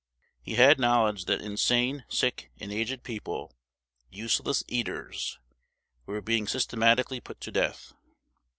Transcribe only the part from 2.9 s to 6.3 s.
people, "useless eaters", were